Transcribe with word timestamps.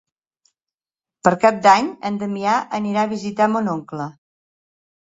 Per 1.27 1.33
Cap 1.43 1.61
d'Any 1.67 1.91
en 2.11 2.19
Damià 2.23 2.57
anirà 2.81 3.07
a 3.07 3.13
visitar 3.15 3.51
mon 3.55 3.73
oncle. 3.79 4.13